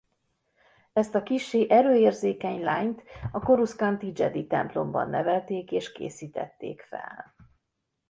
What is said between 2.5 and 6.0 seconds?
lányt a coruscanti Jedi Templomban nevelték és